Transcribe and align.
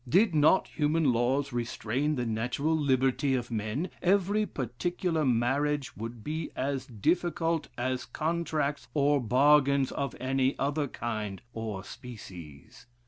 Did 0.09 0.33
not 0.33 0.67
human 0.69 1.13
laws 1.13 1.53
restrain 1.53 2.15
the 2.15 2.25
natural 2.25 2.75
liberty 2.75 3.35
of 3.35 3.51
men, 3.51 3.91
every 4.01 4.47
particular 4.47 5.23
marriage 5.23 5.95
would 5.95 6.23
be 6.23 6.49
as 6.55 6.87
different 6.87 7.67
as 7.77 8.05
contracts 8.05 8.87
or 8.95 9.21
bargains 9.21 9.91
of 9.91 10.15
any 10.19 10.57
other 10.57 10.87
kind 10.87 11.39
or 11.53 11.83
species. 11.83 12.87